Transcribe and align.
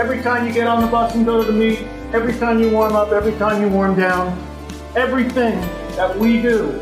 Every 0.00 0.22
time 0.22 0.46
you 0.46 0.52
get 0.54 0.66
on 0.66 0.80
the 0.80 0.86
bus 0.86 1.14
and 1.14 1.26
go 1.26 1.44
to 1.44 1.52
the 1.52 1.52
meet, 1.52 1.80
every 2.14 2.32
time 2.38 2.58
you 2.58 2.70
warm 2.70 2.96
up, 2.96 3.12
every 3.12 3.34
time 3.34 3.60
you 3.60 3.68
warm 3.68 3.94
down, 3.94 4.32
everything 4.96 5.60
that 5.94 6.18
we 6.18 6.40
do, 6.40 6.80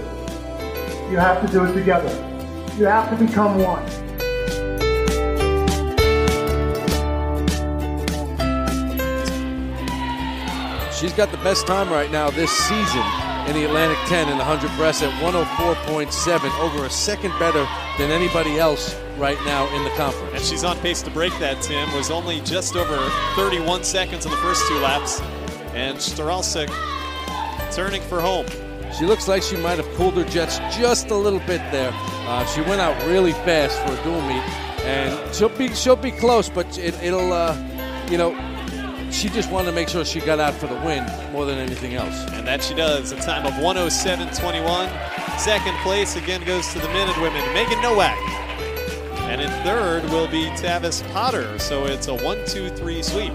you 1.10 1.16
have 1.16 1.44
to 1.44 1.52
do 1.52 1.64
it 1.64 1.72
together. 1.72 2.10
You 2.78 2.84
have 2.84 3.10
to 3.10 3.26
become 3.26 3.58
one. 3.58 3.84
She's 10.92 11.12
got 11.12 11.32
the 11.32 11.40
best 11.42 11.66
time 11.66 11.90
right 11.90 12.12
now 12.12 12.30
this 12.30 12.52
season 12.52 13.02
in 13.48 13.54
the 13.54 13.64
Atlantic 13.64 13.98
10 14.06 14.28
in 14.28 14.38
the 14.38 14.44
100 14.44 14.76
breast 14.76 15.02
at 15.02 15.10
104.7, 15.20 16.60
over 16.60 16.86
a 16.86 16.90
second 16.90 17.36
better 17.40 17.66
than 17.98 18.12
anybody 18.12 18.60
else 18.60 18.94
right 19.18 19.38
now 19.44 19.66
in 19.76 19.84
the 19.84 19.90
conference. 19.90 20.34
And 20.34 20.44
she's 20.44 20.64
on 20.64 20.78
pace 20.78 21.02
to 21.02 21.10
break 21.10 21.36
that, 21.38 21.60
Tim. 21.62 21.92
Was 21.94 22.10
only 22.10 22.40
just 22.40 22.76
over 22.76 22.96
31 23.34 23.84
seconds 23.84 24.24
in 24.24 24.30
the 24.30 24.36
first 24.38 24.66
two 24.68 24.78
laps. 24.78 25.20
And 25.74 25.98
Stralsik 25.98 26.68
turning 27.72 28.02
for 28.02 28.20
home. 28.20 28.46
She 28.98 29.04
looks 29.04 29.28
like 29.28 29.42
she 29.42 29.56
might 29.56 29.78
have 29.78 29.88
cooled 29.96 30.14
her 30.14 30.24
jets 30.24 30.58
just 30.76 31.10
a 31.10 31.14
little 31.14 31.40
bit 31.40 31.60
there. 31.70 31.90
Uh, 31.94 32.44
she 32.46 32.62
went 32.62 32.80
out 32.80 32.96
really 33.06 33.32
fast 33.32 33.78
for 33.80 33.92
a 33.92 34.04
dual 34.04 34.22
meet, 34.22 34.42
and 34.84 35.34
she'll 35.34 35.50
be 35.50 35.68
she'll 35.74 35.96
be 35.96 36.10
close, 36.10 36.48
but 36.48 36.78
it, 36.78 36.94
will 37.02 37.32
uh, 37.32 37.54
you 38.10 38.16
know, 38.16 38.34
she 39.10 39.28
just 39.28 39.50
wanted 39.50 39.66
to 39.66 39.72
make 39.72 39.88
sure 39.88 40.04
she 40.04 40.20
got 40.20 40.40
out 40.40 40.54
for 40.54 40.66
the 40.66 40.74
win 40.76 41.04
more 41.32 41.44
than 41.44 41.58
anything 41.58 41.94
else. 41.94 42.24
And 42.32 42.46
that 42.46 42.62
she 42.62 42.74
does. 42.74 43.12
A 43.12 43.16
time 43.16 43.46
of 43.46 43.52
107.21. 43.54 45.38
Second 45.38 45.76
place 45.78 46.16
again 46.16 46.42
goes 46.44 46.72
to 46.72 46.78
the 46.78 46.88
men 46.88 47.08
and 47.08 47.22
women. 47.22 47.42
Megan 47.54 47.80
Nowak. 47.82 48.47
And 49.28 49.42
in 49.42 49.50
third 49.62 50.04
will 50.04 50.26
be 50.26 50.46
Tavis 50.56 51.06
Potter. 51.12 51.58
So 51.58 51.84
it's 51.84 52.08
a 52.08 52.14
one, 52.14 52.42
two, 52.46 52.70
three 52.70 53.02
sweep. 53.02 53.34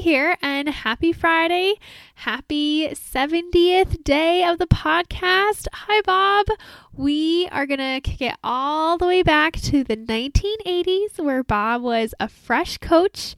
Here 0.00 0.36
and 0.58 0.68
happy 0.70 1.12
Friday. 1.12 1.74
Happy 2.16 2.88
70th 2.88 4.02
day 4.02 4.42
of 4.42 4.58
the 4.58 4.66
podcast. 4.66 5.68
Hi, 5.72 6.00
Bob. 6.00 6.46
We 6.92 7.46
are 7.52 7.64
going 7.64 7.78
to 7.78 8.00
kick 8.00 8.20
it 8.20 8.36
all 8.42 8.98
the 8.98 9.06
way 9.06 9.22
back 9.22 9.52
to 9.52 9.84
the 9.84 9.96
1980s 9.96 11.20
where 11.20 11.44
Bob 11.44 11.82
was 11.82 12.12
a 12.18 12.28
fresh 12.28 12.76
coach 12.78 13.36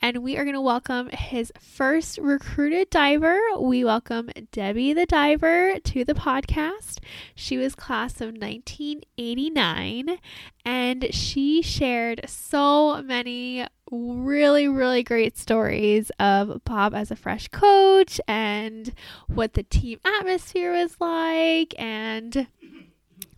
and 0.00 0.22
we 0.22 0.38
are 0.38 0.44
going 0.44 0.54
to 0.54 0.62
welcome 0.62 1.10
his 1.10 1.52
first 1.60 2.16
recruited 2.16 2.88
diver. 2.88 3.38
We 3.60 3.84
welcome 3.84 4.30
Debbie 4.50 4.94
the 4.94 5.04
diver 5.04 5.78
to 5.78 6.06
the 6.06 6.14
podcast. 6.14 7.00
She 7.34 7.58
was 7.58 7.74
class 7.74 8.22
of 8.22 8.28
1989 8.28 10.16
and 10.64 11.14
she 11.14 11.60
shared 11.60 12.22
so 12.26 13.02
many 13.02 13.66
really, 13.90 14.68
really 14.68 15.02
great 15.02 15.36
stories 15.36 16.10
of 16.18 16.61
Bob 16.64 16.94
as 16.94 17.10
a 17.10 17.16
fresh 17.16 17.48
coach 17.48 18.20
and 18.26 18.92
what 19.26 19.54
the 19.54 19.62
team 19.62 19.98
atmosphere 20.04 20.72
was 20.72 20.96
like 21.00 21.74
and 21.78 22.46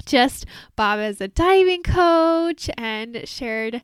just 0.06 0.46
Bob 0.76 0.98
as 0.98 1.20
a 1.20 1.28
diving 1.28 1.82
coach 1.82 2.68
and 2.76 3.26
shared 3.26 3.82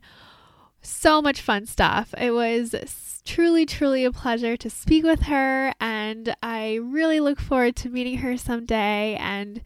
so 0.81 1.21
much 1.21 1.41
fun 1.41 1.65
stuff. 1.65 2.13
It 2.17 2.31
was 2.31 3.21
truly, 3.25 3.65
truly 3.65 4.05
a 4.05 4.11
pleasure 4.11 4.57
to 4.57 4.69
speak 4.69 5.03
with 5.03 5.23
her, 5.23 5.73
and 5.79 6.35
I 6.41 6.75
really 6.75 7.19
look 7.19 7.39
forward 7.39 7.75
to 7.77 7.89
meeting 7.89 8.17
her 8.17 8.37
someday. 8.37 9.15
And 9.19 9.61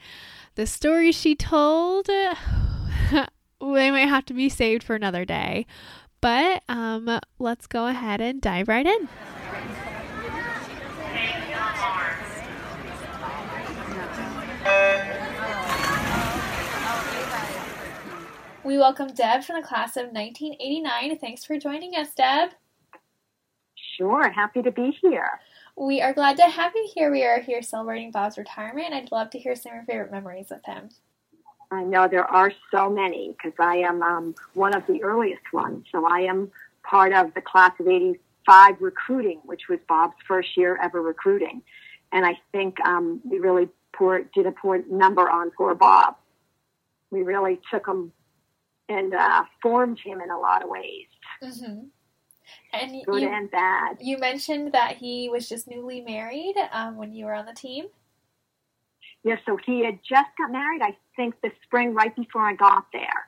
the 0.56 0.68
stories 0.68 1.16
she 1.16 1.36
told, 1.36 2.08
they 2.08 3.28
might 3.60 4.10
have 4.10 4.26
to 4.26 4.34
be 4.34 4.50
saved 4.50 4.84
for 4.84 4.96
another 4.96 5.26
day. 5.26 5.66
But 6.22 6.64
um, 6.68 7.20
let's 7.40 7.68
go 7.68 7.88
ahead 7.88 8.20
and 8.22 8.42
dive 8.42 8.68
right 8.68 8.86
in. 8.86 9.08
We 18.76 18.80
welcome 18.80 19.08
Deb 19.08 19.46
from 19.46 19.62
the 19.62 19.66
class 19.66 19.96
of 19.96 20.08
1989. 20.08 21.18
Thanks 21.20 21.46
for 21.46 21.58
joining 21.58 21.96
us, 21.96 22.14
Deb. 22.14 22.50
Sure, 23.96 24.30
happy 24.30 24.62
to 24.62 24.70
be 24.70 24.92
here. 25.02 25.40
We 25.78 26.02
are 26.02 26.12
glad 26.12 26.36
to 26.36 26.44
have 26.44 26.74
you 26.76 26.86
here. 26.94 27.10
We 27.10 27.24
are 27.24 27.40
here 27.40 27.62
celebrating 27.62 28.12
Bob's 28.12 28.38
retirement, 28.38 28.94
I'd 28.94 29.14
love 29.14 29.30
to 29.30 29.40
hear 29.40 29.56
some 29.56 29.72
of 29.72 29.76
your 29.76 29.86
favorite 29.86 30.12
memories 30.12 30.48
with 30.50 30.66
him. 30.66 30.90
I 31.72 31.84
know 31.84 32.10
there 32.10 32.26
are 32.26 32.52
so 32.70 32.90
many 32.90 33.34
because 33.38 33.58
I 33.60 33.78
am 33.78 34.04
um, 34.04 34.36
one 34.56 34.76
of 34.76 34.86
the 34.88 35.02
earliest 35.04 35.54
ones. 35.54 35.86
So 35.90 36.06
I 36.06 36.24
am 36.24 36.52
part 36.84 37.14
of 37.14 37.34
the 37.34 37.42
class 37.42 37.72
of 37.80 37.88
85 37.88 38.82
recruiting, 38.82 39.40
which 39.46 39.70
was 39.70 39.80
Bob's 39.88 40.18
first 40.28 40.58
year 40.58 40.78
ever 40.84 41.02
recruiting. 41.02 41.62
And 42.12 42.26
I 42.26 42.38
think 42.52 42.82
um, 42.82 43.22
we 43.24 43.40
really 43.40 43.70
poor, 43.94 44.24
did 44.36 44.46
a 44.46 44.52
poor 44.52 44.84
number 44.90 45.30
on 45.30 45.52
poor 45.52 45.76
Bob. 45.76 46.18
We 47.10 47.24
really 47.24 47.62
took 47.72 47.88
him 47.88 48.12
and 48.90 49.14
uh, 49.14 49.44
formed 49.62 50.00
him 50.00 50.22
in 50.22 50.30
a 50.30 50.40
lot 50.40 50.64
of 50.64 50.70
ways. 50.70 51.08
Mm-hmm. 51.44 51.86
And 52.74 53.06
good 53.06 53.22
you, 53.24 53.30
and 53.30 53.50
bad. 53.50 53.98
You 54.00 54.18
mentioned 54.18 54.74
that 54.74 54.98
he 54.98 55.30
was 55.30 55.50
just 55.50 55.68
newly 55.68 56.02
married 56.02 56.56
um, 56.72 56.96
when 56.96 57.14
you 57.14 57.26
were 57.26 57.34
on 57.34 57.46
the 57.46 57.54
team. 57.54 57.86
Yeah, 59.24 59.38
so 59.46 59.58
he 59.66 59.84
had 59.84 60.00
just 60.08 60.30
got 60.38 60.52
married, 60.52 60.84
I 60.84 60.96
think, 61.16 61.34
the 61.42 61.52
spring 61.64 61.96
right 61.96 62.16
before 62.16 62.44
I 62.44 62.54
got 62.54 62.86
there. 62.94 63.28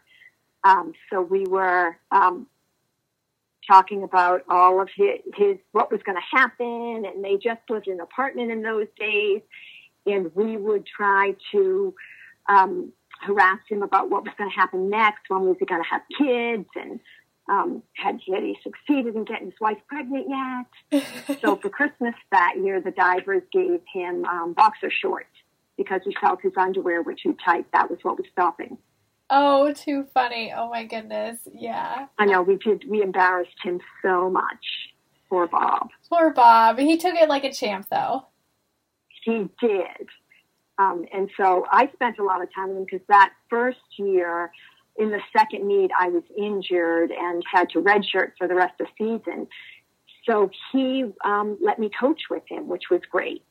Um, 0.64 0.94
so 1.10 1.22
we 1.22 1.46
were 1.46 1.98
um, 2.12 2.46
talking 3.66 4.04
about 4.04 4.44
all 4.48 4.80
of 4.82 4.90
his, 4.96 5.20
his 5.36 5.58
what 5.72 5.92
was 5.92 6.02
going 6.04 6.18
to 6.18 6.38
happen, 6.38 7.06
and 7.06 7.24
they 7.24 7.38
just 7.38 7.62
lived 7.70 7.88
in 7.88 7.94
an 7.94 8.02
apartment 8.02 8.52
in 8.52 8.62
those 8.62 8.88
days, 9.00 9.42
and 10.06 10.34
we 10.36 10.58
would 10.58 10.86
try 10.86 11.36
to 11.52 11.96
um, 12.48 12.92
harassed 13.22 13.70
him 13.70 13.84
about 13.84 14.10
what 14.10 14.24
was 14.24 14.34
going 14.38 14.50
to 14.50 14.56
happen 14.56 14.90
next. 14.90 15.30
When 15.30 15.42
was 15.42 15.58
he 15.60 15.66
going 15.66 15.84
to 15.84 15.90
have 15.90 16.02
kids? 16.18 16.70
And 16.76 17.00
um, 17.50 17.84
had, 17.94 18.20
had 18.32 18.44
he 18.44 18.58
succeeded 18.64 19.16
in 19.16 19.26
getting 19.26 19.52
his 19.52 19.60
wife 19.60 19.78
pregnant 19.88 20.28
yet? 20.30 21.40
so 21.42 21.56
for 21.56 21.70
Christmas 21.70 22.16
that 22.32 22.56
year, 22.62 22.82
the 22.82 22.92
divers 22.92 23.44
gave 23.52 23.82
him 23.94 24.26
um, 24.26 24.54
boxer 24.54 24.92
shorts 24.92 25.30
because 25.78 26.02
he 26.04 26.16
felt 26.20 26.42
his 26.42 26.54
underwear 26.58 27.02
were 27.02 27.16
too 27.16 27.36
tight. 27.46 27.66
That 27.74 27.90
was 27.90 28.00
what 28.02 28.18
was 28.18 28.28
stopping. 28.32 28.78
Oh, 29.30 29.74
too 29.74 30.08
funny. 30.14 30.54
Oh 30.56 30.70
my 30.70 30.86
goodness. 30.86 31.40
Yeah. 31.52 32.08
I 32.18 32.26
know. 32.26 32.42
We 32.42 32.56
did. 32.58 32.86
We 32.90 33.02
embarrassed 33.02 33.58
him 33.64 33.82
so 34.02 34.30
much. 34.30 34.94
Poor 35.30 35.48
Bob. 35.48 35.90
Poor 36.10 36.32
Bob. 36.32 36.80
He 36.80 36.98
took 36.98 37.16
it 37.16 37.28
like 37.28 37.44
a 37.44 37.52
champ, 37.52 37.88
though. 37.92 38.28
He 39.24 39.50
did. 39.60 40.08
Um, 40.80 41.06
and 41.14 41.30
so 41.38 41.66
I 41.72 41.90
spent 41.94 42.20
a 42.20 42.24
lot 42.24 42.42
of 42.42 42.54
time 42.54 42.70
with 42.70 42.78
him 42.78 42.86
because 42.86 43.06
that 43.08 43.34
first 43.50 43.80
year, 43.98 44.52
in 44.98 45.10
the 45.12 45.20
second 45.36 45.68
meet, 45.68 45.92
I 45.98 46.10
was 46.10 46.24
injured 46.38 47.12
and 47.12 47.44
had 47.52 47.70
to 47.72 47.82
redshirt 47.82 48.32
for 48.38 48.48
the 48.48 48.56
rest 48.56 48.80
of 48.80 48.88
the 48.98 49.20
season. 49.26 49.48
So 50.26 50.50
he 50.72 51.06
um, 51.24 51.58
let 51.62 51.80
me 51.80 51.90
coach 52.00 52.22
with 52.30 52.44
him, 52.48 52.68
which 52.68 52.84
was 52.92 53.02
great. 53.10 53.44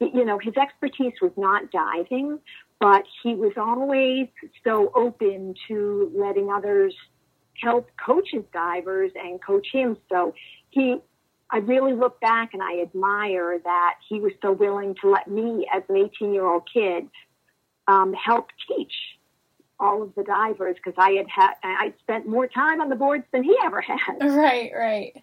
You 0.00 0.24
know, 0.24 0.38
his 0.38 0.54
expertise 0.56 1.12
was 1.20 1.32
not 1.36 1.70
diving, 1.70 2.40
but 2.80 3.04
he 3.22 3.34
was 3.34 3.52
always 3.56 4.26
so 4.64 4.90
open 4.96 5.54
to 5.68 6.10
letting 6.14 6.50
others 6.50 6.94
help 7.62 7.88
coach 8.04 8.28
his 8.32 8.42
divers 8.52 9.12
and 9.14 9.40
coach 9.40 9.68
him. 9.72 9.96
So 10.10 10.34
he, 10.70 10.96
I 11.52 11.58
really 11.58 11.92
look 11.92 12.18
back 12.20 12.54
and 12.54 12.62
I 12.62 12.80
admire 12.80 13.60
that 13.62 13.96
he 14.08 14.18
was 14.18 14.32
so 14.40 14.52
willing 14.52 14.96
to 15.02 15.10
let 15.10 15.28
me, 15.28 15.68
as 15.72 15.82
an 15.88 15.96
18 15.96 16.32
year 16.32 16.46
old 16.46 16.62
kid, 16.72 17.08
um, 17.86 18.14
help 18.14 18.48
teach 18.66 18.92
all 19.78 20.02
of 20.02 20.14
the 20.14 20.22
divers 20.22 20.76
because 20.76 20.94
I 20.96 21.10
had 21.10 21.26
had 21.28 21.54
I 21.62 21.92
spent 22.00 22.26
more 22.26 22.46
time 22.46 22.80
on 22.80 22.88
the 22.88 22.96
boards 22.96 23.24
than 23.32 23.42
he 23.42 23.54
ever 23.64 23.80
had. 23.82 23.98
Right, 24.22 24.70
right. 24.74 25.22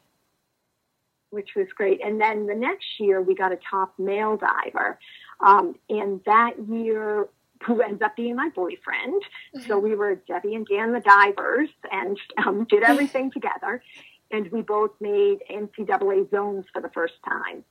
Which 1.31 1.49
was 1.55 1.67
great. 1.75 2.01
And 2.03 2.19
then 2.19 2.45
the 2.47 2.55
next 2.55 2.99
year 2.99 3.21
we 3.21 3.33
got 3.35 3.51
a 3.51 3.57
top 3.69 3.97
male 3.97 4.37
diver. 4.37 4.99
Um, 5.39 5.75
and 5.89 6.21
that 6.25 6.53
year 6.67 7.27
who 7.65 7.81
ends 7.81 8.01
up 8.01 8.15
being 8.15 8.35
my 8.35 8.49
boyfriend. 8.49 9.21
Mm-hmm. 9.55 9.67
So 9.67 9.79
we 9.79 9.95
were 9.95 10.15
Debbie 10.15 10.55
and 10.55 10.67
Dan 10.67 10.91
the 10.91 11.01
divers 11.01 11.69
and 11.91 12.17
um, 12.45 12.65
did 12.69 12.83
everything 12.83 13.31
together. 13.33 13.81
And 14.31 14.51
we 14.51 14.61
both 14.61 14.91
made 14.99 15.39
NCAA 15.49 16.29
zones 16.29 16.65
for 16.71 16.81
the 16.81 16.89
first 16.89 17.15
time. 17.27 17.63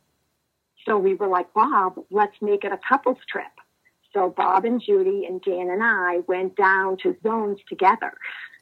So 0.86 0.98
we 0.98 1.14
were 1.14 1.28
like, 1.28 1.52
Bob, 1.54 2.00
let's 2.10 2.36
make 2.40 2.64
it 2.64 2.72
a 2.72 2.78
couples 2.88 3.18
trip. 3.30 3.46
So 4.12 4.30
Bob 4.30 4.64
and 4.64 4.80
Judy 4.80 5.26
and 5.26 5.40
Dan 5.42 5.70
and 5.70 5.82
I 5.82 6.20
went 6.26 6.56
down 6.56 6.96
to 7.02 7.16
zones 7.22 7.58
together. 7.68 8.14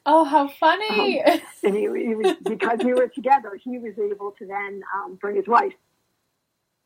Oh, 0.05 0.23
how 0.23 0.47
funny! 0.47 1.21
Um, 1.21 1.41
and 1.63 1.75
he, 1.75 1.81
he 1.81 2.15
was, 2.15 2.35
because 2.43 2.79
we 2.83 2.93
were 2.93 3.07
together, 3.07 3.59
he 3.61 3.77
was 3.77 3.93
able 3.97 4.31
to 4.39 4.45
then 4.45 4.81
um, 4.95 5.15
bring 5.15 5.35
his 5.35 5.47
wife. 5.47 5.73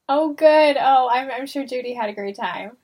Oh, 0.10 0.34
good. 0.34 0.78
Oh, 0.80 1.10
I'm, 1.12 1.30
I'm 1.32 1.46
sure 1.46 1.66
Judy 1.66 1.94
had 1.94 2.10
a 2.10 2.14
great 2.14 2.36
time. 2.36 2.78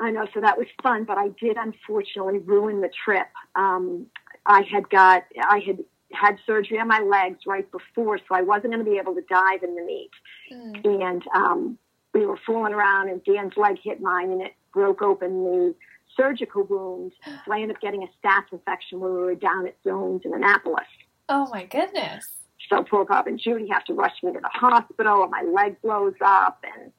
I 0.00 0.10
know, 0.10 0.26
so 0.34 0.40
that 0.40 0.58
was 0.58 0.66
fun, 0.82 1.04
but 1.04 1.18
I 1.18 1.28
did 1.40 1.56
unfortunately 1.56 2.38
ruin 2.38 2.80
the 2.80 2.90
trip. 3.04 3.28
Um, 3.54 4.06
I 4.44 4.62
had 4.62 4.90
got, 4.90 5.24
I 5.42 5.60
had 5.60 5.78
had 6.14 6.38
surgery 6.46 6.78
on 6.78 6.88
my 6.88 7.00
legs 7.00 7.40
right 7.46 7.70
before, 7.70 8.18
so 8.18 8.34
I 8.34 8.42
wasn't 8.42 8.72
going 8.72 8.84
to 8.84 8.90
be 8.90 8.98
able 8.98 9.14
to 9.14 9.22
dive 9.28 9.62
in 9.62 9.74
the 9.74 9.82
meet. 9.82 10.10
Mm. 10.52 11.02
And 11.02 11.24
um, 11.34 11.78
we 12.12 12.26
were 12.26 12.38
fooling 12.46 12.72
around, 12.72 13.08
and 13.08 13.22
Dan's 13.24 13.56
leg 13.56 13.78
hit 13.82 14.00
mine, 14.00 14.30
and 14.30 14.42
it 14.42 14.54
broke 14.72 15.02
open 15.02 15.44
the 15.44 15.74
surgical 16.16 16.64
wound. 16.64 17.12
So 17.24 17.52
I 17.52 17.60
ended 17.60 17.76
up 17.76 17.82
getting 17.82 18.02
a 18.02 18.26
staph 18.26 18.44
infection 18.52 19.00
when 19.00 19.12
we 19.12 19.20
were 19.20 19.34
down 19.34 19.66
at 19.66 19.76
Zones 19.84 20.22
in 20.24 20.32
Annapolis. 20.32 20.86
Oh 21.28 21.48
my 21.50 21.64
goodness! 21.64 22.26
So 22.68 22.82
poor 22.82 23.04
Bob 23.04 23.26
and 23.26 23.38
Judy 23.38 23.68
have 23.68 23.84
to 23.84 23.94
rush 23.94 24.22
me 24.22 24.32
to 24.32 24.40
the 24.40 24.48
hospital, 24.48 25.22
and 25.22 25.30
my 25.30 25.42
leg 25.42 25.80
blows 25.82 26.14
up, 26.24 26.64
and 26.64 26.92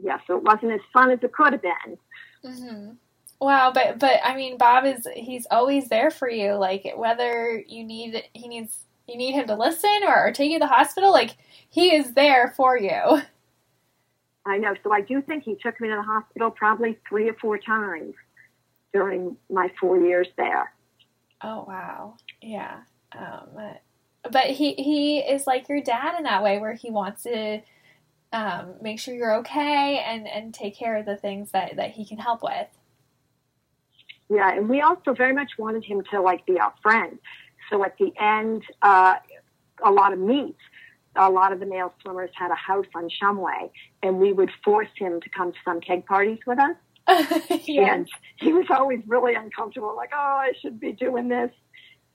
yeah, 0.00 0.18
so 0.26 0.36
it 0.36 0.42
wasn't 0.42 0.72
as 0.72 0.80
fun 0.92 1.10
as 1.10 1.20
it 1.22 1.32
could 1.32 1.52
have 1.52 1.62
been. 1.62 1.98
Mm-hmm. 2.44 2.90
Wow, 3.44 3.72
but 3.74 3.98
but 3.98 4.20
I 4.24 4.36
mean, 4.36 4.56
Bob 4.56 4.86
is 4.86 5.06
he's 5.14 5.46
always 5.50 5.90
there 5.90 6.10
for 6.10 6.30
you. 6.30 6.54
Like 6.54 6.94
whether 6.96 7.62
you 7.68 7.84
need 7.84 8.22
he 8.32 8.48
needs 8.48 8.86
you 9.06 9.18
need 9.18 9.32
him 9.32 9.46
to 9.48 9.54
listen 9.54 10.00
or, 10.02 10.28
or 10.28 10.32
take 10.32 10.50
you 10.50 10.58
to 10.58 10.64
the 10.64 10.66
hospital, 10.66 11.12
like 11.12 11.36
he 11.68 11.94
is 11.94 12.14
there 12.14 12.54
for 12.56 12.78
you. 12.78 13.20
I 14.46 14.56
know. 14.56 14.74
So 14.82 14.94
I 14.94 15.02
do 15.02 15.20
think 15.20 15.44
he 15.44 15.56
took 15.56 15.78
me 15.78 15.88
to 15.88 15.96
the 15.96 16.02
hospital 16.02 16.50
probably 16.50 16.98
three 17.06 17.28
or 17.28 17.34
four 17.34 17.58
times 17.58 18.14
during 18.94 19.36
my 19.50 19.70
four 19.78 19.98
years 19.98 20.28
there. 20.38 20.72
Oh 21.42 21.66
wow, 21.68 22.14
yeah. 22.40 22.78
Um, 23.12 23.76
but 24.30 24.46
he 24.46 24.72
he 24.72 25.18
is 25.18 25.46
like 25.46 25.68
your 25.68 25.82
dad 25.82 26.16
in 26.16 26.24
that 26.24 26.42
way, 26.42 26.58
where 26.58 26.72
he 26.72 26.90
wants 26.90 27.24
to 27.24 27.60
um, 28.32 28.76
make 28.80 28.98
sure 28.98 29.14
you're 29.14 29.36
okay 29.40 29.98
and 29.98 30.26
and 30.26 30.54
take 30.54 30.74
care 30.74 30.96
of 30.96 31.04
the 31.04 31.16
things 31.18 31.50
that 31.50 31.76
that 31.76 31.90
he 31.90 32.06
can 32.06 32.16
help 32.16 32.42
with. 32.42 32.68
Yeah, 34.28 34.56
and 34.56 34.68
we 34.68 34.80
also 34.80 35.12
very 35.12 35.32
much 35.32 35.52
wanted 35.58 35.84
him 35.84 36.02
to 36.10 36.20
like 36.20 36.46
be 36.46 36.58
our 36.58 36.72
friend. 36.82 37.18
So 37.70 37.84
at 37.84 37.96
the 37.98 38.12
end, 38.20 38.62
uh, 38.82 39.16
a 39.82 39.90
lot 39.90 40.12
of 40.12 40.18
meets, 40.18 40.60
a 41.16 41.30
lot 41.30 41.52
of 41.52 41.60
the 41.60 41.66
male 41.66 41.92
swimmers 42.02 42.30
had 42.34 42.50
a 42.50 42.54
house 42.54 42.86
on 42.94 43.08
Shumway, 43.08 43.70
and 44.02 44.18
we 44.18 44.32
would 44.32 44.50
force 44.64 44.88
him 44.96 45.20
to 45.20 45.30
come 45.30 45.52
to 45.52 45.58
some 45.64 45.80
keg 45.80 46.06
parties 46.06 46.38
with 46.46 46.58
us. 46.58 46.76
yeah. 47.64 47.94
And 47.94 48.08
he 48.36 48.52
was 48.52 48.66
always 48.70 49.00
really 49.06 49.34
uncomfortable, 49.34 49.94
like, 49.96 50.10
oh, 50.14 50.16
I 50.16 50.52
should 50.60 50.80
be 50.80 50.92
doing 50.92 51.28
this. 51.28 51.50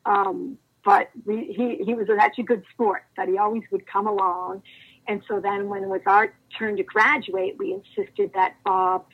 Um, 0.05 0.57
but 0.83 1.09
we, 1.25 1.53
he, 1.55 1.83
he 1.83 1.93
was 1.93 2.07
actually 2.19 2.45
a 2.45 2.47
good 2.47 2.63
sport 2.73 3.03
that 3.17 3.27
he 3.27 3.37
always 3.37 3.63
would 3.71 3.85
come 3.85 4.07
along 4.07 4.63
and 5.09 5.23
so 5.27 5.39
then 5.39 5.69
when 5.69 5.83
it 5.83 5.89
was 5.89 6.01
our 6.05 6.31
turn 6.57 6.77
to 6.77 6.83
graduate, 6.83 7.55
we 7.57 7.73
insisted 7.73 8.31
that 8.35 8.53
Bob 8.63 9.07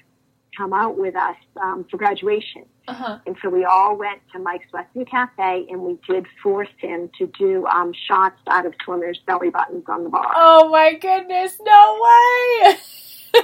come 0.57 0.73
out 0.73 0.97
with 0.97 1.15
us 1.15 1.35
um, 1.61 1.85
for 1.89 1.97
graduation. 1.97 2.65
Uh-huh. 2.87 3.19
And 3.25 3.35
so 3.41 3.49
we 3.49 3.65
all 3.65 3.97
went 3.97 4.21
to 4.31 4.39
Mike's 4.39 4.71
Western 4.71 5.05
Cafe 5.05 5.67
and 5.69 5.81
we 5.81 5.97
did 6.07 6.25
force 6.41 6.69
him 6.77 7.09
to 7.17 7.27
do 7.37 7.65
um, 7.67 7.93
shots 8.07 8.39
out 8.47 8.65
of 8.65 8.73
swimmers' 8.83 9.19
belly 9.25 9.49
buttons 9.49 9.85
on 9.87 10.03
the 10.03 10.09
bar. 10.09 10.31
Oh 10.35 10.69
my 10.69 10.93
goodness, 10.93 11.57
no 11.63 11.99
way! 12.05 13.41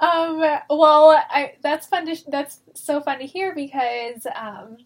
um, 0.00 0.60
well, 0.70 1.22
I, 1.30 1.54
that's 1.62 1.86
fun 1.86 2.06
to, 2.06 2.16
that's 2.30 2.60
so 2.74 3.00
fun 3.00 3.20
to 3.20 3.26
hear 3.26 3.54
because 3.54 4.26
um, 4.34 4.78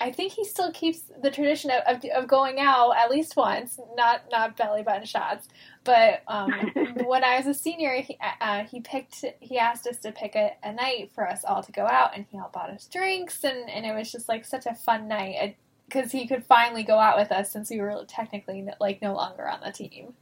I 0.00 0.10
think 0.10 0.32
he 0.32 0.44
still 0.44 0.72
keeps 0.72 1.02
the 1.22 1.30
tradition 1.30 1.70
of, 1.70 1.82
of, 1.86 2.04
of, 2.10 2.26
going 2.26 2.58
out 2.58 2.96
at 2.96 3.10
least 3.10 3.36
once, 3.36 3.78
not 3.96 4.22
not 4.30 4.56
belly 4.56 4.82
button 4.82 5.04
shots. 5.04 5.48
But 5.84 6.22
um, 6.26 6.50
when 7.04 7.22
I 7.22 7.36
was 7.36 7.46
a 7.46 7.54
senior, 7.54 7.94
he, 8.02 8.18
uh, 8.40 8.64
he 8.64 8.80
picked 8.80 9.24
he 9.38 9.56
asked 9.56 9.86
us 9.86 9.98
to 9.98 10.10
pick 10.10 10.34
a, 10.34 10.52
a, 10.64 10.72
night 10.72 11.12
for 11.14 11.28
us 11.28 11.44
all 11.44 11.62
to 11.62 11.70
go 11.70 11.86
out, 11.86 12.10
and 12.16 12.26
he 12.28 12.38
all 12.38 12.50
bought 12.52 12.70
us 12.70 12.86
drinks, 12.86 13.44
and, 13.44 13.70
and 13.70 13.86
it 13.86 13.94
was 13.94 14.10
just 14.10 14.28
like 14.28 14.44
such 14.44 14.66
a 14.66 14.74
fun 14.74 15.06
night 15.06 15.56
because 15.86 16.10
he 16.10 16.26
could 16.26 16.44
finally 16.44 16.82
go 16.82 16.98
out 16.98 17.16
with 17.16 17.30
us 17.30 17.52
since 17.52 17.70
we 17.70 17.80
were 17.80 18.04
technically 18.08 18.66
like 18.80 19.00
no 19.00 19.14
longer 19.14 19.48
on 19.48 19.60
the 19.64 19.70
team. 19.70 20.14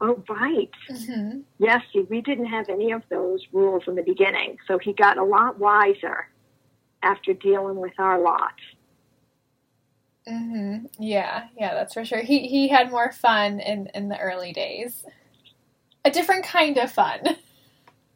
Oh, 0.00 0.22
right. 0.30 0.70
Mm-hmm. 0.88 1.40
Yes, 1.58 1.82
we 2.08 2.20
didn't 2.20 2.46
have 2.46 2.68
any 2.68 2.92
of 2.92 3.02
those 3.10 3.44
rules 3.52 3.82
in 3.88 3.96
the 3.96 4.02
beginning, 4.02 4.56
so 4.68 4.78
he 4.78 4.92
got 4.92 5.18
a 5.18 5.24
lot 5.24 5.58
wiser 5.58 6.28
after 7.02 7.32
dealing 7.32 7.76
with 7.76 7.92
our 7.98 8.20
lot. 8.20 8.54
Mm-hmm. 10.28 10.86
Yeah, 10.98 11.46
yeah, 11.58 11.74
that's 11.74 11.94
for 11.94 12.04
sure. 12.04 12.22
He 12.22 12.46
he 12.46 12.68
had 12.68 12.90
more 12.90 13.10
fun 13.12 13.60
in 13.60 13.88
in 13.94 14.08
the 14.08 14.18
early 14.18 14.52
days. 14.52 15.04
A 16.04 16.10
different 16.10 16.44
kind 16.44 16.76
of 16.78 16.90
fun. 16.90 17.20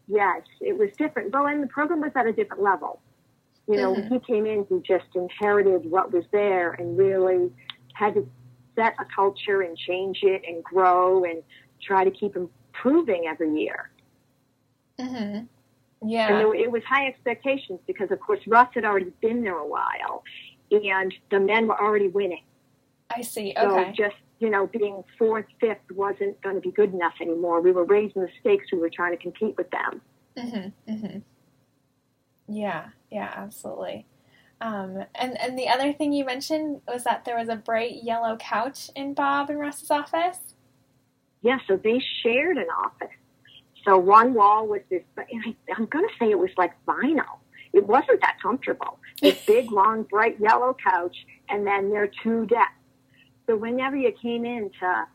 Yes, 0.06 0.42
it 0.60 0.76
was 0.76 0.90
different. 0.98 1.32
Well, 1.32 1.46
and 1.46 1.62
the 1.62 1.66
program 1.66 2.00
was 2.00 2.12
at 2.14 2.26
a 2.26 2.32
different 2.32 2.62
level. 2.62 3.00
You 3.66 3.76
know, 3.76 3.94
mm-hmm. 3.94 4.12
he 4.12 4.20
came 4.20 4.44
in, 4.44 4.66
he 4.68 4.80
just 4.86 5.06
inherited 5.14 5.90
what 5.90 6.12
was 6.12 6.24
there 6.30 6.72
and 6.72 6.98
really 6.98 7.50
had 7.94 8.14
to 8.14 8.28
set 8.76 8.94
a 9.00 9.04
culture 9.14 9.62
and 9.62 9.76
change 9.76 10.20
it 10.22 10.42
and 10.46 10.62
grow 10.62 11.24
and 11.24 11.42
try 11.82 12.04
to 12.04 12.10
keep 12.10 12.36
improving 12.36 13.24
every 13.26 13.58
year. 13.58 13.90
Mm-hmm. 15.00 15.46
Yeah. 16.02 16.28
And 16.28 16.38
there, 16.38 16.54
it 16.54 16.70
was 16.70 16.82
high 16.84 17.06
expectations 17.06 17.80
because, 17.86 18.10
of 18.10 18.20
course, 18.20 18.40
Russ 18.46 18.68
had 18.74 18.84
already 18.84 19.12
been 19.20 19.42
there 19.42 19.58
a 19.58 19.66
while 19.66 20.24
and 20.70 21.14
the 21.30 21.40
men 21.40 21.66
were 21.66 21.80
already 21.80 22.08
winning. 22.08 22.42
I 23.14 23.22
see. 23.22 23.54
Okay. 23.56 23.92
So 23.96 24.04
just, 24.04 24.16
you 24.40 24.50
know, 24.50 24.66
being 24.66 25.04
fourth, 25.18 25.46
fifth 25.60 25.90
wasn't 25.92 26.40
going 26.42 26.56
to 26.56 26.60
be 26.60 26.72
good 26.72 26.92
enough 26.92 27.14
anymore. 27.20 27.60
We 27.60 27.72
were 27.72 27.84
raising 27.84 28.22
the 28.22 28.28
stakes. 28.40 28.66
We 28.72 28.78
were 28.78 28.90
trying 28.90 29.16
to 29.16 29.22
compete 29.22 29.56
with 29.56 29.70
them. 29.70 30.00
Mm-hmm. 30.36 30.92
Mm-hmm. 30.92 31.18
Yeah. 32.54 32.88
Yeah, 33.10 33.32
absolutely. 33.36 34.06
Um, 34.60 35.04
and, 35.14 35.40
and 35.40 35.58
the 35.58 35.68
other 35.68 35.92
thing 35.92 36.12
you 36.12 36.24
mentioned 36.24 36.80
was 36.88 37.04
that 37.04 37.24
there 37.24 37.36
was 37.36 37.48
a 37.48 37.56
bright 37.56 38.02
yellow 38.02 38.36
couch 38.36 38.90
in 38.96 39.14
Bob 39.14 39.50
and 39.50 39.58
Russ's 39.58 39.90
office. 39.90 40.38
Yeah, 41.42 41.58
so 41.68 41.76
they 41.76 42.02
shared 42.22 42.56
an 42.56 42.68
office. 42.84 43.14
So 43.84 43.98
one 43.98 44.34
wall 44.34 44.66
was 44.66 44.80
this, 44.90 45.02
I, 45.18 45.54
I'm 45.76 45.86
going 45.86 46.06
to 46.06 46.14
say 46.18 46.30
it 46.30 46.38
was 46.38 46.50
like 46.56 46.72
vinyl. 46.86 47.38
It 47.72 47.86
wasn't 47.86 48.20
that 48.20 48.38
comfortable. 48.40 48.98
This 49.20 49.38
big, 49.46 49.70
long, 49.70 50.04
bright 50.04 50.38
yellow 50.40 50.76
couch, 50.82 51.16
and 51.48 51.66
then 51.66 51.90
there 51.90 52.04
are 52.04 52.10
two 52.22 52.46
desks. 52.46 52.72
So 53.46 53.56
whenever 53.56 53.96
you 53.96 54.12
came 54.12 54.44
in 54.44 54.70
to 54.80 55.06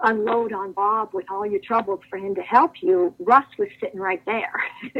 unload 0.00 0.52
on 0.52 0.72
Bob 0.72 1.10
with 1.12 1.26
all 1.30 1.46
your 1.46 1.60
troubles 1.60 2.00
for 2.08 2.18
him 2.18 2.34
to 2.34 2.42
help 2.42 2.74
you, 2.80 3.14
Russ 3.18 3.46
was 3.58 3.68
sitting 3.80 3.98
right 3.98 4.22
there. 4.26 4.52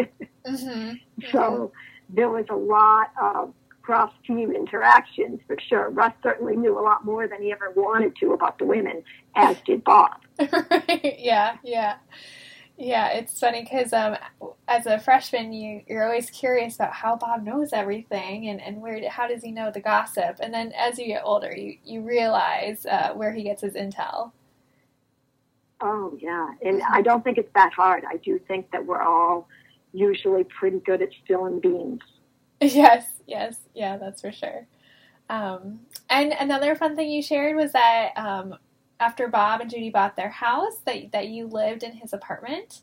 mm-hmm. 0.47 0.95
So 1.31 1.39
mm-hmm. 1.39 2.15
there 2.15 2.29
was 2.29 2.47
a 2.51 2.57
lot 2.57 3.11
of 3.21 3.53
cross 3.83 4.13
team 4.27 4.53
interactions 4.53 5.41
for 5.47 5.57
sure. 5.69 5.91
Russ 5.91 6.13
certainly 6.23 6.57
knew 6.57 6.79
a 6.79 6.81
lot 6.81 7.05
more 7.05 7.27
than 7.29 7.43
he 7.43 7.53
ever 7.53 7.73
wanted 7.75 8.17
to 8.21 8.33
about 8.33 8.59
the 8.59 8.65
women, 8.65 9.03
as 9.37 9.57
did 9.67 9.85
Bob. 9.85 10.21
Yeah, 11.19 11.57
yeah. 11.63 11.97
Yeah, 12.83 13.11
it's 13.11 13.39
funny 13.39 13.63
because 13.63 13.93
um, 13.93 14.17
as 14.67 14.87
a 14.87 14.99
freshman, 14.99 15.53
you 15.53 15.83
you're 15.87 16.03
always 16.03 16.31
curious 16.31 16.75
about 16.75 16.93
how 16.93 17.15
Bob 17.15 17.45
knows 17.45 17.73
everything 17.73 18.49
and, 18.49 18.61
and 18.61 18.83
where 18.83 19.09
how 19.09 19.29
does 19.29 19.41
he 19.41 19.53
know 19.53 19.71
the 19.71 19.79
gossip. 19.79 20.39
And 20.41 20.53
then 20.53 20.73
as 20.73 20.99
you 20.99 21.07
get 21.07 21.23
older, 21.25 21.55
you 21.57 21.77
you 21.85 22.01
realize 22.01 22.85
uh, 22.87 23.13
where 23.15 23.33
he 23.33 23.45
gets 23.45 23.63
his 23.63 23.75
intel. 23.75 24.33
Oh 25.81 26.19
yeah, 26.21 26.49
and 26.61 26.83
I 26.91 27.03
don't 27.03 27.23
think 27.23 27.39
it's 27.39 27.53
that 27.55 27.73
hard. 27.73 28.03
I 28.05 28.17
do 28.17 28.41
think 28.49 28.73
that 28.73 28.85
we're 28.85 29.03
all 29.03 29.47
usually 29.93 30.43
pretty 30.43 30.81
good 30.81 31.03
at 31.03 31.11
spilling 31.25 31.61
beans. 31.61 32.01
Yes, 32.61 33.07
yes, 33.29 33.57
yeah, 33.75 33.97
that's 33.97 34.23
for 34.23 34.33
sure. 34.33 34.67
Um, 35.29 35.81
and 36.11 36.33
another 36.33 36.75
fun 36.75 36.97
thing 36.97 37.11
you 37.11 37.23
shared 37.23 37.55
was 37.57 37.73
that 37.73 38.11
um, 38.17 38.57
after 39.03 39.29
Bob 39.29 39.61
and 39.61 39.71
Judy 39.71 39.91
bought 39.91 40.17
their 40.17 40.31
house, 40.31 40.77
that 40.87 41.13
that 41.13 41.29
you 41.29 41.47
lived 41.47 41.83
in 41.83 41.93
his 41.93 42.13
apartment. 42.13 42.83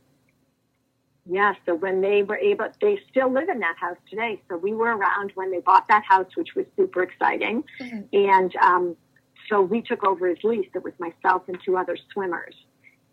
Yeah, 1.25 1.53
so 1.65 1.75
when 1.75 2.01
they 2.01 2.23
were 2.23 2.37
able, 2.37 2.69
they 2.81 2.99
still 3.09 3.31
live 3.31 3.49
in 3.49 3.59
that 3.59 3.75
house 3.79 3.97
today. 4.09 4.41
So 4.49 4.57
we 4.57 4.73
were 4.73 4.97
around 4.97 5.31
when 5.35 5.51
they 5.51 5.59
bought 5.59 5.87
that 5.87 6.03
house, 6.03 6.27
which 6.35 6.55
was 6.55 6.65
super 6.75 7.03
exciting. 7.03 7.63
Mm-hmm. 7.79 8.01
And 8.13 8.55
um, 8.55 8.95
so 9.47 9.61
we 9.61 9.81
took 9.81 10.03
over 10.03 10.27
his 10.27 10.39
lease. 10.43 10.67
It 10.73 10.83
was 10.83 10.93
myself 10.97 11.43
and 11.47 11.57
two 11.63 11.77
other 11.77 11.97
swimmers. 12.13 12.55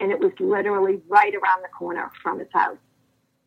And 0.01 0.11
it 0.11 0.19
was 0.19 0.33
literally 0.41 1.01
right 1.09 1.35
around 1.35 1.63
the 1.63 1.69
corner 1.69 2.11
from 2.23 2.39
his 2.39 2.49
house. 2.53 2.79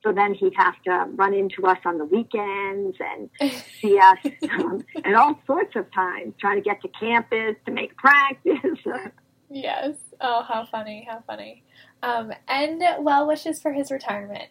So 0.03 0.13
then 0.13 0.35
he'd 0.35 0.53
have 0.55 0.81
to 0.83 1.07
run 1.15 1.33
into 1.33 1.65
us 1.65 1.79
on 1.83 1.97
the 1.97 2.05
weekends 2.05 2.95
and 2.99 3.29
see 3.81 3.97
us 3.97 4.17
um, 4.51 4.85
at 5.03 5.15
all 5.15 5.39
sorts 5.47 5.75
of 5.75 5.91
times, 5.91 6.35
trying 6.39 6.57
to 6.57 6.61
get 6.61 6.81
to 6.83 6.87
campus 6.99 7.55
to 7.65 7.71
make 7.71 7.97
practice. 7.97 8.79
Yes. 9.49 9.95
Oh, 10.21 10.43
how 10.43 10.65
funny! 10.65 11.07
How 11.09 11.23
funny. 11.25 11.63
Um, 12.03 12.31
and 12.47 12.81
well 12.99 13.27
wishes 13.27 13.61
for 13.61 13.73
his 13.73 13.91
retirement. 13.91 14.49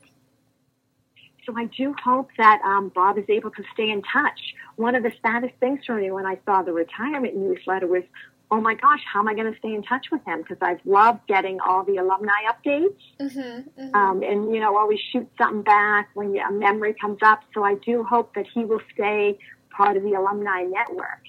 So 1.47 1.55
I 1.57 1.65
do 1.65 1.95
hope 2.05 2.29
that 2.37 2.61
um, 2.63 2.91
Bob 2.95 3.17
is 3.17 3.25
able 3.29 3.51
to 3.53 3.63
stay 3.73 3.91
in 3.91 4.03
touch. 4.03 4.55
One 4.77 4.95
of 4.95 5.03
the 5.03 5.13
saddest 5.23 5.55
things 5.61 5.81
for 5.87 5.95
me 5.95 6.11
when 6.11 6.27
I 6.27 6.39
saw 6.45 6.63
the 6.63 6.73
retirement 6.73 7.37
newsletter 7.37 7.87
was, 7.87 8.03
oh 8.51 8.61
my 8.61 8.75
gosh, 8.75 9.01
how 9.11 9.21
am 9.21 9.29
I 9.29 9.35
going 9.35 9.51
to 9.51 9.59
stay 9.59 9.75
in 9.75 9.83
touch 9.83 10.09
with 10.13 10.23
him? 10.27 10.43
Because 10.43 10.59
I've 10.61 10.85
loved 10.85 11.27
getting 11.27 11.59
all 11.61 11.85
the 11.85 11.97
alumni 11.97 12.43
updates. 12.51 13.01
Mm-hmm, 13.19 13.81
mm-hmm. 13.81 13.95
Um, 13.95 14.23
and, 14.23 14.55
you 14.55 14.61
know, 14.61 14.77
always 14.77 15.01
shoot 15.11 15.27
something 15.39 15.63
back 15.63 16.11
when 16.13 16.37
a 16.39 16.53
memory 16.53 16.95
comes 17.01 17.19
up. 17.23 17.41
So 17.55 17.65
I 17.65 17.77
do 17.77 18.05
hope 18.05 18.35
that 18.35 18.47
he 18.53 18.67
will 18.67 18.83
stay 18.93 19.39
part 19.71 19.97
of 19.97 20.03
the 20.03 20.13
alumni 20.13 20.65
network 20.65 21.23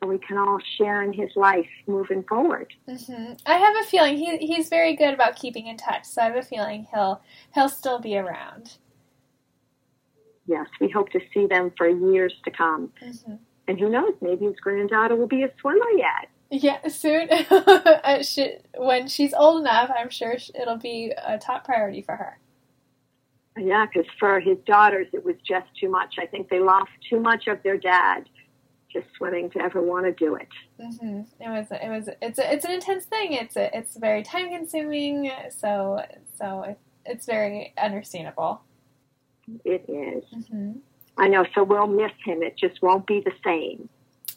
so 0.00 0.08
we 0.08 0.18
can 0.18 0.38
all 0.38 0.58
share 0.78 1.02
in 1.02 1.12
his 1.12 1.30
life 1.36 1.68
moving 1.86 2.22
forward. 2.22 2.72
Mm-hmm. 2.88 3.34
I 3.46 3.54
have 3.54 3.74
a 3.80 3.86
feeling 3.86 4.16
he, 4.16 4.38
he's 4.38 4.68
very 4.68 4.96
good 4.96 5.12
about 5.12 5.36
keeping 5.36 5.66
in 5.66 5.76
touch. 5.76 6.04
So 6.04 6.22
I 6.22 6.26
have 6.26 6.36
a 6.36 6.42
feeling 6.42 6.86
he'll 6.92 7.20
he'll 7.54 7.68
still 7.68 7.98
be 7.98 8.16
around. 8.16 8.78
Yes, 10.46 10.66
we 10.80 10.88
hope 10.88 11.10
to 11.10 11.20
see 11.32 11.46
them 11.46 11.72
for 11.76 11.88
years 11.88 12.34
to 12.44 12.50
come. 12.50 12.92
Mm-hmm. 13.02 13.34
And 13.68 13.78
who 13.78 13.88
knows, 13.88 14.14
maybe 14.20 14.46
his 14.46 14.56
granddaughter 14.56 15.14
will 15.14 15.28
be 15.28 15.44
a 15.44 15.50
swimmer 15.60 15.90
yet. 15.96 16.28
Yeah, 16.50 16.88
soon. 16.88 17.28
Uh, 18.02 18.22
she, 18.22 18.56
when 18.76 19.06
she's 19.06 19.34
old 19.34 19.60
enough, 19.60 19.90
I'm 19.96 20.10
sure 20.10 20.36
it'll 20.58 20.78
be 20.78 21.12
a 21.24 21.38
top 21.38 21.64
priority 21.64 22.02
for 22.02 22.16
her. 22.16 22.38
Yeah, 23.56 23.86
because 23.86 24.10
for 24.18 24.40
his 24.40 24.56
daughters, 24.66 25.06
it 25.12 25.24
was 25.24 25.36
just 25.46 25.66
too 25.78 25.90
much. 25.90 26.14
I 26.18 26.26
think 26.26 26.48
they 26.48 26.58
lost 26.58 26.90
too 27.08 27.20
much 27.20 27.46
of 27.46 27.62
their 27.62 27.76
dad 27.76 28.24
just 28.92 29.06
swimming 29.16 29.50
to 29.50 29.60
ever 29.60 29.80
want 29.80 30.06
to 30.06 30.12
do 30.12 30.34
it. 30.36 30.48
Mm-hmm. 30.80 31.20
It 31.42 31.48
was. 31.48 31.66
It 31.70 31.88
was. 31.88 32.08
It's. 32.20 32.38
A, 32.38 32.52
it's 32.52 32.64
an 32.64 32.72
intense 32.72 33.04
thing. 33.04 33.32
It's. 33.32 33.56
A, 33.56 33.76
it's 33.76 33.96
very 33.96 34.22
time 34.22 34.50
consuming. 34.50 35.30
So. 35.50 36.04
So 36.38 36.62
it, 36.62 36.78
it's 37.06 37.26
very 37.26 37.72
understandable. 37.82 38.62
It 39.64 39.84
is. 39.88 40.24
Mm-hmm. 40.32 40.72
I 41.18 41.28
know. 41.28 41.44
So 41.54 41.64
we'll 41.64 41.86
miss 41.86 42.12
him. 42.24 42.42
It 42.42 42.56
just 42.56 42.82
won't 42.82 43.06
be 43.06 43.20
the 43.20 43.32
same. 43.44 43.88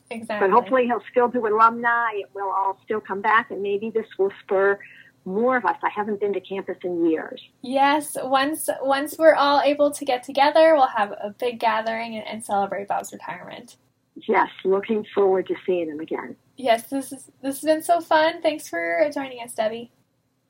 Exactly. 0.09 0.47
But 0.47 0.53
hopefully 0.53 0.85
he'll 0.85 1.03
still 1.09 1.27
do 1.27 1.47
alumni. 1.47 2.11
It 2.13 2.29
will 2.33 2.51
all 2.51 2.79
still 2.83 2.99
come 2.99 3.21
back, 3.21 3.51
and 3.51 3.61
maybe 3.61 3.89
this 3.89 4.05
will 4.17 4.31
spur 4.43 4.79
more 5.25 5.57
of 5.57 5.65
us. 5.65 5.77
I 5.81 5.89
haven't 5.89 6.19
been 6.19 6.33
to 6.33 6.41
campus 6.41 6.77
in 6.83 7.09
years. 7.09 7.41
Yes, 7.61 8.17
once 8.21 8.69
once 8.81 9.15
we're 9.17 9.35
all 9.35 9.61
able 9.61 9.91
to 9.91 10.05
get 10.05 10.23
together, 10.23 10.75
we'll 10.75 10.87
have 10.87 11.11
a 11.11 11.33
big 11.39 11.59
gathering 11.59 12.15
and, 12.17 12.27
and 12.27 12.43
celebrate 12.43 12.87
Bob's 12.87 13.13
retirement. 13.13 13.77
Yes, 14.15 14.49
looking 14.63 15.05
forward 15.13 15.47
to 15.47 15.55
seeing 15.65 15.89
him 15.89 15.99
again. 15.99 16.35
Yes, 16.55 16.89
this 16.89 17.11
is 17.11 17.31
this 17.41 17.61
has 17.61 17.63
been 17.63 17.81
so 17.81 17.99
fun. 17.99 18.41
Thanks 18.41 18.69
for 18.69 19.09
joining 19.13 19.41
us, 19.41 19.53
Debbie. 19.53 19.91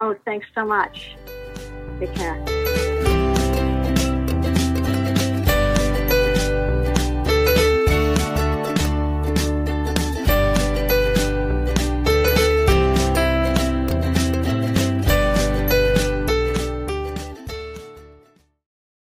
Oh, 0.01 0.15
thanks 0.25 0.47
so 0.53 0.65
much. 0.65 1.15
Take 1.99 2.13
care. 2.13 2.52